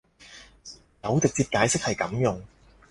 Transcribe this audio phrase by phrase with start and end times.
[1.03, 2.41] 有直接解釋係噉用